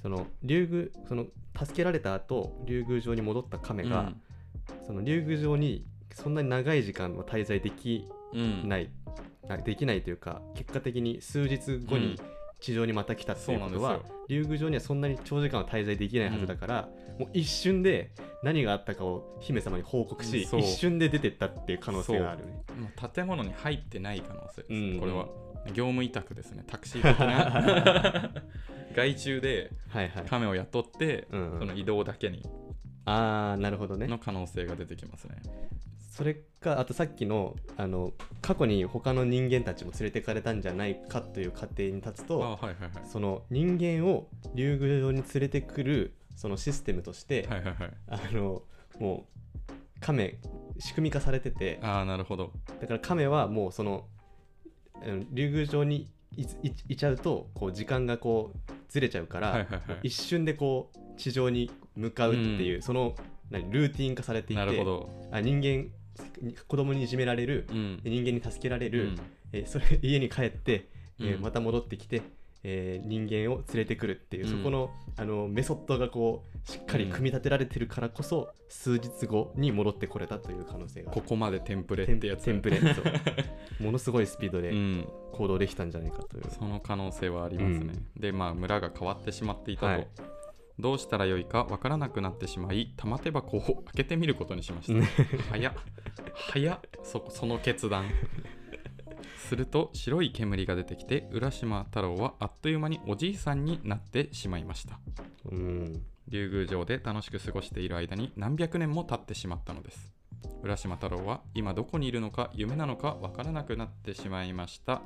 [0.02, 1.28] その竜宮その
[1.58, 4.12] 助けられた後竜宮城に戻った亀が、
[4.86, 8.68] その竜宮城にそんなに長い時間は滞在できうん。
[8.68, 8.90] ない、
[9.48, 12.20] あできないというか結果的に数日後に
[12.64, 14.00] 地上にまた来たっていうことは、
[14.30, 22.64] 竜宮城にはそんなに長時間は滞在できないはずだから、もう一瞬で何があったかを姫様に報告し、一瞬で出てったっていう可能性があるね。
[22.80, 25.00] もう建物に入ってない可能性です、うん。
[25.00, 25.28] これは。
[25.74, 28.32] 業務委託ですねタクシー的な。
[28.96, 29.72] 外注で。
[30.30, 31.60] 亀を雇って、うんうん。
[31.60, 32.46] その移動だけに
[33.06, 34.08] ああなるほどね。
[34.08, 35.36] の可能性が出てきますね
[36.16, 43.10] それかあとさっきのあの過去に他の人間たちも連れてかれたんじゃないかという過程に立つあとはいはいはい。
[43.12, 47.92] その人間を竜宮城に連れてくるそのシステムとして、はいはいはい。
[48.10, 48.62] あの
[49.00, 50.38] もう亀
[50.78, 52.52] 仕組み化されててああなるほど。
[52.80, 54.06] だから亀はもうその
[55.32, 60.00] 竜宮城にいいいちゃうとこう時間がこうずれちゃうから、はいはいはい。
[60.04, 62.82] 一瞬でこう地上に向かうっていう、うん。
[62.84, 63.16] その
[63.50, 65.10] 何ルーティン化されていてなるほど。
[65.32, 65.90] あ人間
[66.68, 68.02] 子供にいじめられる、うん。
[68.04, 69.16] 人間に助けられる、うん。
[69.52, 72.22] えーそれ家に帰って、えーうんまた戻ってきて、
[72.64, 74.58] えー人間を連れてくるっていう、うん。
[74.58, 81.12] そこのあのメソッドがこうしっかり組み立てられてるからこそ、数日後に戻ってこれたという可能性が。
[81.12, 82.46] ここまでテンプレテンってやつ。
[82.46, 82.80] テンプレ
[83.80, 85.08] ものすごいスピードでうん。
[85.34, 90.08] 行動できたんじゃないかという、その可能性はありますね、でまあ村が変わってしまっていたと、はい
[90.80, 94.94] どうしたらよいかわからなくなってしまい玉手箱を開けてみることにしました。
[94.94, 95.08] ね。
[95.52, 95.74] 早っ。
[96.52, 96.80] 早っ。
[97.04, 98.10] そその決断。
[99.38, 105.00] すると白い煙が出てきて浦島太郎はあっという間におじいさんになってしまいました。
[105.52, 106.02] うん。
[106.28, 110.14] 竜宮城で楽しく過ごしている間に何百年も経ってしまったのです。
[110.64, 115.02] 浦島太郎は今どこにいるのか夢なのかわからなくなってしまいました。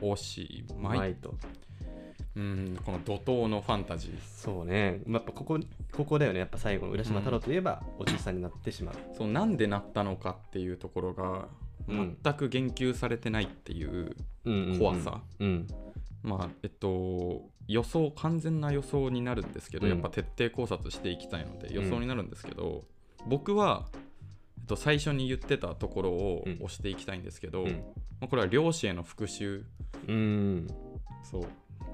[0.00, 1.34] おしまいと
[2.38, 4.18] うんこの怒涛のファンタジー。
[4.20, 5.58] そうね、まあやっぱここ
[5.92, 6.38] ここだよね。
[6.38, 8.94] やっぱ最後の浦島太郎といえば、おじいさんになってしまう。
[9.16, 11.48] そうなんでなったのかっていうところが
[11.88, 12.16] うん。
[12.22, 14.78] 全く言及されてないっていううんうんうん。
[14.78, 15.66] 怖さ、うん。
[16.22, 19.92] まあえっと予想完全な予想になるんですけど、うん。
[19.92, 21.90] やっぱ徹底考察していきたいので予うん。
[21.90, 22.84] 想になるんですけど、
[23.26, 23.86] 僕は、
[24.58, 26.52] えっと、最初に言ってたところをうん。
[26.54, 27.72] 押していきたいんですけど、うん。
[28.20, 29.64] まあこれは漁師への復讐。
[30.06, 30.68] うん。
[31.24, 31.42] そう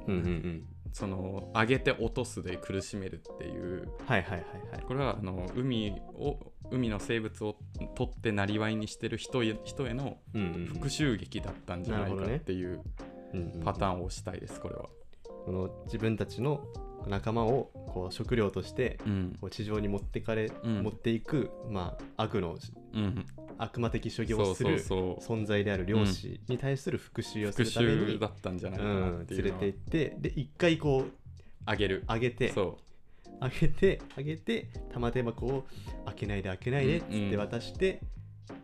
[0.06, 0.62] うんうんうん。
[0.92, 3.88] その上げて落とすで苦しめるっていう。
[4.06, 4.82] はいはいはいはい。
[4.86, 7.56] これはあの海を海の生物を
[7.94, 10.18] 取ってなりわいにしてる人へ人への
[10.68, 12.80] 復讐劇だったんじゃないかっていう
[13.64, 14.88] パターンをしたいですこれは。
[15.44, 16.64] この自分たちの
[17.08, 19.36] 仲間をこう食料としてうん。
[19.40, 20.82] こう地上に持ってかれ、うん。
[20.82, 22.56] 持っていく、まあ、悪の
[22.94, 23.26] うん、
[23.58, 25.24] 悪魔的所業そうそうをするそう。
[25.40, 31.12] 存在である漁師に対する復讐をす復るために、讐だったんじゃないかうなっん、て連れて行ってで一回こう
[31.66, 32.04] あげる。
[32.08, 32.78] 上げてそ
[33.40, 35.66] 上げて上げて玉手箱を
[36.06, 38.00] 開けないで開けないでっつって渡して、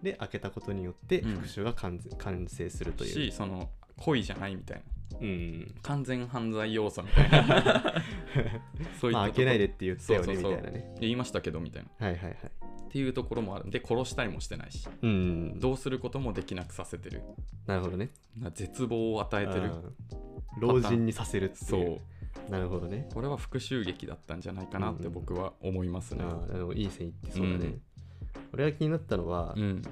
[0.02, 1.30] で開けたことによってうん。
[1.40, 3.30] 復讐が完全完成するとういう。
[3.30, 3.68] し、その
[4.00, 4.82] 恋じゃないみたいな。
[5.20, 7.94] うん、完全犯罪要素みたいな。
[9.00, 10.52] そういまあ開ったとこけないでって言ったよねそうそうそう。
[10.56, 10.94] みたいなね。
[11.00, 12.06] 言いましたけどみたいな。
[12.06, 12.34] はいはいはい。
[12.34, 13.66] っていうところもある。
[13.66, 14.88] んで殺したりもしてないし。
[15.02, 15.60] うん。
[15.60, 17.22] どうすることもできなくさせてる。
[17.66, 18.10] なるほどね。
[18.38, 19.62] な絶望を与えてる。
[19.62, 19.94] うん。
[20.58, 22.00] 老人にさせるってそいう。
[22.48, 22.50] う。
[22.50, 23.08] なるほどね。
[23.12, 26.24] これは復讐劇だったんじゃないかなってうん僕は思いますね。
[26.24, 27.80] あーあのいい線いってそうだね、うん。
[28.52, 29.82] 俺が気になったのは、うん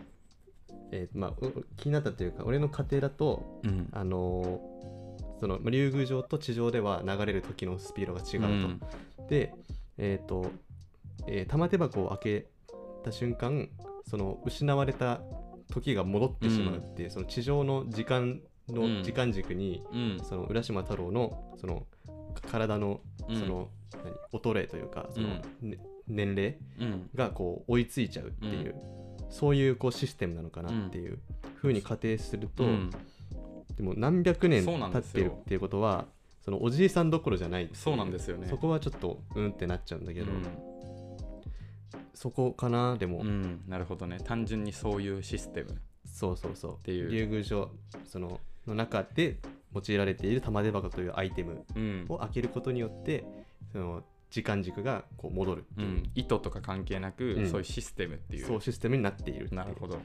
[0.91, 3.89] えーまあ、お気になったというか俺の家庭だとうん。
[3.93, 4.79] あのー
[5.41, 8.79] そのまあ竜宮城と地上では流れる時のスピードが違う
[9.21, 9.55] と、で
[9.97, 10.51] えっ、と、
[11.29, 12.47] えー玉手箱を開け
[13.05, 13.69] た瞬間
[14.05, 15.21] その失われた
[15.73, 19.03] 時が戻ってしまうっていう、その地上の時間の、うん。
[19.05, 20.21] 時間軸にうん。
[20.25, 21.87] その浦島太郎のその
[22.51, 23.39] 体のうん。
[23.39, 23.69] その、
[24.33, 25.29] 何衰えというかその、
[25.61, 27.11] ね年齢うん。
[27.15, 28.75] がこう追いついちゃうっていう、
[29.31, 31.19] そういうこうシステムなのかなっていう
[31.57, 32.91] ふうに仮定すると、うん。
[33.77, 36.07] でも何百年経ってるっていうことは
[36.45, 38.49] そのおじいさんどころじゃないそうなんですよね。
[38.49, 40.43] そこはちょっとうんってなっちゃうんだけど、うん。
[42.15, 44.19] そこかなでも、うん、なるほどね。
[44.25, 45.81] 単純にそういうシステム。
[46.05, 46.85] そうそうそう。
[46.85, 47.11] ていう。
[47.11, 47.71] 竜宮城
[48.05, 49.39] そのの中で
[49.75, 53.25] 用いられている玉手箱というアイテムうん、を開けることによって
[53.73, 57.49] その時間軸がこう戻るう、うん、意図とか関係なく、うん。
[57.49, 58.47] そういうシステムっていう。
[58.47, 60.01] そうシステムになっているなるほど。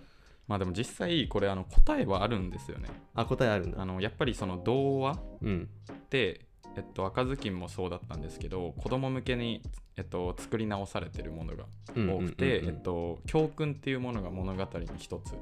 [0.47, 2.89] まあでも実際これあの答えはあるんですよね。
[3.13, 3.81] あ答えあるんだ。
[3.81, 5.69] あのやっぱりその童話うん。
[5.91, 9.61] ってえっと、赤ずきんもそうだったんですけど子供向けに、
[9.95, 15.35] えっと、作り直されてるものが多くて、えっと、教訓っていうものが物語に一つ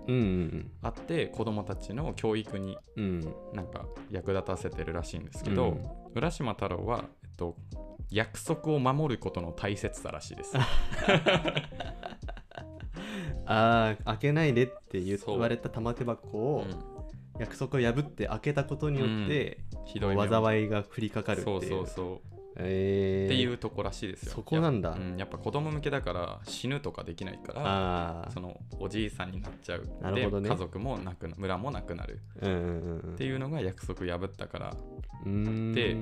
[0.81, 2.77] あって子供たちの教育に
[3.53, 5.89] なんか役立たせてるらしいんですけど、うん。
[6.15, 7.55] 浦島太郎は、えっと、
[8.11, 10.55] 約束を守ることの大切さらしいです。
[13.45, 16.91] ああ開けないでって言われた玉手箱うをん。
[17.39, 21.61] 約束を破って開けたことによって、ひどい災いが降りかかるっていう。
[21.61, 22.41] そうそうそう。
[22.57, 23.33] えー。
[23.33, 24.33] っていうとこらしいですよ。
[24.33, 24.89] そこなんだ。
[24.89, 29.87] やっぱ,、うん、やっぱ子供向けだから死ぬとかできないからそのおじいさんになっちゃう。
[30.01, 30.49] なるほどね。
[30.49, 32.19] で家族もなくな村もなくなる。
[32.41, 34.75] うんうんうんっていうのが約束破ったから。
[35.25, 35.95] で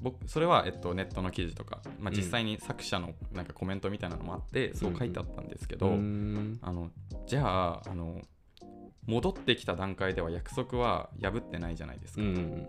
[0.00, 2.16] 僕それは、えっと、ネットの記事とか、まあ、うん。
[2.16, 6.58] 実際に作者のなんかコメントみたいなのもあって、そう書いてあったんですけど、うーん。
[6.62, 6.90] あの
[7.26, 8.20] じゃああの
[9.06, 12.66] 戻ってきた段階では約束は破ってないじゃないですか、うん。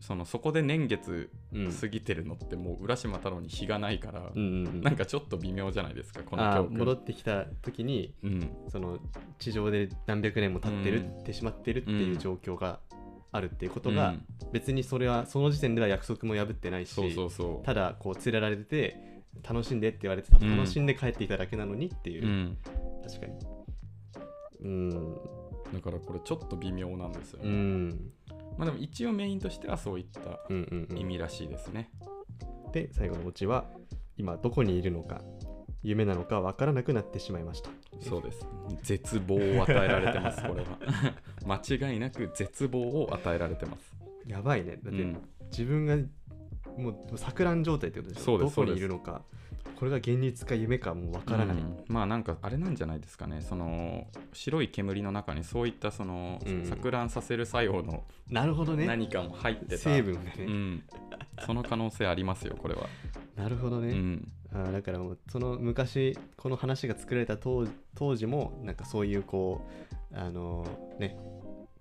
[0.00, 4.66] そのそこで年月うん過ぎてるのってもう浦島太郎に日がないから、うん。
[4.66, 4.80] うん。
[4.82, 8.50] なんかちょっと微妙じゃないですかこの戻ってきた時にうん。
[8.68, 8.98] その
[9.38, 11.20] 地上で何百年も経ってる、うん。
[11.20, 12.78] ってしまってるっていう状況が
[13.32, 14.24] あるっていうことが、うん。
[14.52, 17.66] 別にそれはその時点では約束も破ってないしそうそうそう。
[17.66, 22.58] ただこう連れられて楽しんでって言われて楽しんで帰っていただけなのにっていう、うん、
[23.04, 23.32] 確かに。
[24.62, 25.14] うん。
[25.72, 28.10] だからこれちょっと微妙なんですよね、うん。
[28.58, 30.98] まあでも一応メインとしてはそういったうんうんうん。
[30.98, 31.90] 意味らしいですね、
[32.72, 33.66] で最後のオチは
[34.16, 35.22] 今どこにいるのか
[35.82, 37.70] 夢なのか分からなくなってしまいました。
[38.00, 38.46] そうです。
[38.82, 40.78] 絶望を与えられてますこれは
[41.46, 43.94] 間違いなく絶望を与えられてます。
[44.26, 44.78] やばいね。
[44.82, 45.18] だって、うん。
[45.50, 45.96] 自分が
[46.76, 48.38] もう錯乱状態ってことでしょ。
[48.38, 49.22] どこにいるのか。
[49.76, 51.84] これが現実か夢かもう分からない、うん。
[51.88, 53.40] まあなんかあれなんじゃないですかね。
[53.40, 56.62] その白い煙の中にそういったそのうん。
[56.62, 58.86] 錯乱させる作用のなるほどね。
[58.86, 59.78] 何かも入ってた。
[59.78, 60.82] 成分がね、うん、
[61.44, 62.88] その可能性ありますよこれは、
[63.36, 70.66] なるほどね、うん、あーだからもうその昔この話が作られた当当時もなんかそういうこうあの
[70.98, 71.16] ね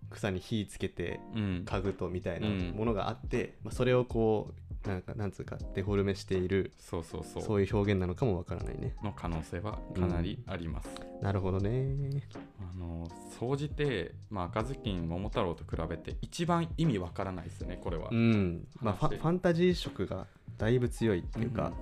[0.09, 1.65] 草に火つけてうん。
[1.65, 2.73] 家具とみたいなうん。
[2.75, 4.53] ものがあって、まあ、それをこ
[4.85, 7.43] うなんかなんつうかデフォルメしているそうそうそう。
[7.43, 8.95] そういう表現なのかもわからないね。
[9.03, 10.89] の可能性はかなりあります、
[11.21, 12.21] なるほどね。
[12.59, 13.07] あの
[13.39, 18.67] 総じて、まあ、赤ずきん桃太郎と比べて一番意味わからないですねこれは、うん。
[18.81, 21.73] まあファ話ファンタジー色がだいぶ強いっていうか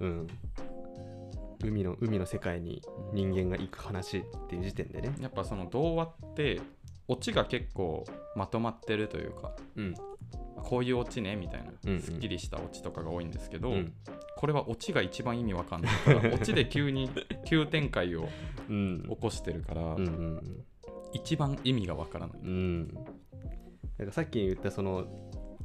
[0.00, 0.26] うん、
[1.62, 5.14] 海の海の世界に人間が行く話っていう時点でね。
[5.20, 6.60] やっぱその童話って
[7.08, 8.04] オチが結構
[8.36, 9.94] まとまってるというかうん。
[10.62, 12.00] こういうオチねみたいな、うんうん。
[12.00, 13.92] すっきりしたオチとかが多いんですけど、うん。
[14.36, 17.10] これはオチが一番意味わかんないから オチで急に
[17.44, 18.28] 急展開を
[18.68, 19.02] うん。
[19.08, 20.64] 起こしてるから、うんうん
[21.14, 22.94] 一番意味がわからない、うん。
[23.98, 25.04] なんかさっき言ったその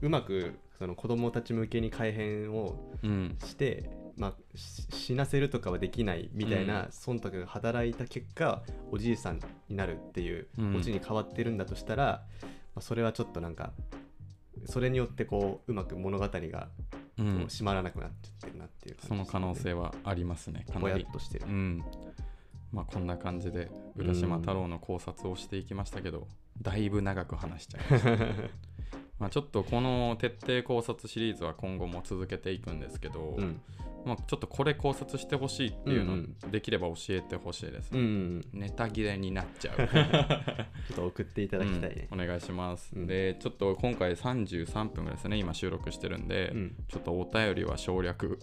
[0.02, 3.38] うまくその子供たち向けに改変をうん。
[3.46, 10.76] して、まあ、し死なせるとかはできないみたいな忖度が働いた結果、おじいさんになるっていううん。
[10.76, 12.48] オチに変わってるんだとしたら、ま
[12.80, 13.74] あ、それはちょっとなんか
[14.66, 16.50] それによってこううまく物語がうこ
[17.18, 20.66] うん締まらなくなっちゃってるなっていうその可能性はありますね。
[20.72, 21.04] かぼなり。
[21.04, 21.46] やっとしてる。
[21.48, 21.84] うん。
[22.72, 26.28] まあこんな感じで浦島太郎の考察をしていきましたけど、
[26.62, 28.10] だいぶ長く話しちゃいました。
[29.20, 33.62] まあちょっとこの徹底考察シリーズは今後も続けていくんですけど、うん
[34.08, 39.76] まあ、ちょっとこれ考察してほしいっていうの、うんできれば教えてほしいです、うんうんネタ切れになっちゃう。
[40.88, 42.08] ちょっと送っていただきたいね。
[42.12, 43.08] うんお願いします、うん。
[43.08, 46.76] でちょっと今回33分ですね今収録してるんで、うん。
[46.88, 48.40] ちょっとお便りは省略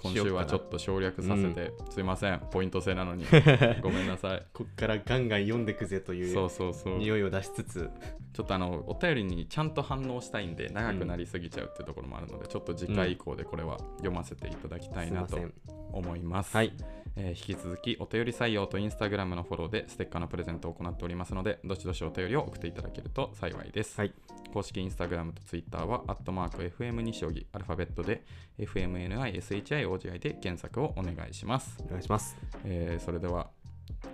[0.00, 3.24] 今週はちょっと省略させて、すいませんポイント制なのに。
[3.82, 4.46] ごめんなさい。
[4.52, 6.98] こっからガンガン読んでくぜといそううそうそう。
[6.98, 7.90] 匂いを出しつつ。
[8.32, 15.78] ちょっとあのお便りにちゃんと反応したいんで長くなりすぎちゃうっていうところもあるので、ちょっと次回以降でこれは読ませていただきたいなとすいません。
[15.92, 16.56] 思います。
[16.56, 16.72] はい
[17.20, 23.98] えー引き続きお便り採用とインスタグラムのフォローでステッカーのプレゼントを行っておりますので、どしどしお便りを送っていただけると幸いです。
[23.98, 24.12] はい。
[24.52, 28.24] 公式インスタグラムとツイッターは、アットマーク FM 西荻アルファベットで
[28.58, 31.76] FMNISHIOGI で検索をお願いします。
[31.84, 32.36] お願いします。
[32.64, 33.50] えーそれでは、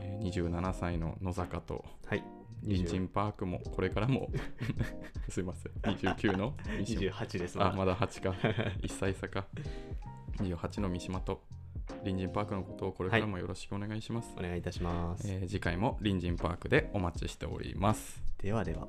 [0.01, 2.25] えー27歳の野坂とはい。
[2.63, 4.31] 隣人パークもこれからも
[5.29, 5.73] すいません。
[5.83, 7.01] 29の三島。
[7.11, 8.31] 28ですあまだ8か。
[8.81, 9.47] 1歳差か。
[10.39, 11.43] 28の三島と
[11.89, 18.23] 隣人パークのことをこれからもよろしくお願いします、お願いいたします、えー次回も隣人パークでお待ちしております。
[18.39, 18.89] ではでは